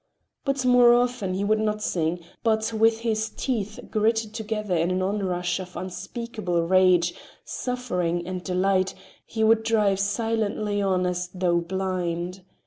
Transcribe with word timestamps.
But 0.45 0.65
more 0.65 0.95
often 0.95 1.35
he 1.35 1.43
would 1.43 1.59
not 1.59 1.79
sing, 1.83 2.21
but 2.43 2.73
with 2.73 3.01
his 3.01 3.29
teeth 3.29 3.79
gritted 3.91 4.33
together 4.33 4.75
in 4.75 4.89
an 4.89 5.03
onrush 5.03 5.59
of 5.59 5.77
unspeakable 5.77 6.65
rage, 6.67 7.13
suffering 7.45 8.25
and 8.25 8.43
delight, 8.43 8.95
he 9.27 9.43
would 9.43 9.61
drive 9.61 9.99
silently 9.99 10.81
on 10.81 11.05
as 11.05 11.29
though 11.35 11.59
blind. 11.59 12.41